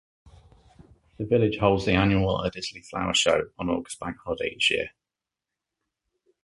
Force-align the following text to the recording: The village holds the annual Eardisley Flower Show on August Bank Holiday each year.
The 1.19 1.25
village 1.25 1.59
holds 1.59 1.85
the 1.85 1.91
annual 1.91 2.39
Eardisley 2.39 2.83
Flower 2.83 3.13
Show 3.13 3.51
on 3.59 3.69
August 3.69 3.99
Bank 3.99 4.17
Holiday 4.17 4.53
each 4.55 4.71
year. 4.71 4.89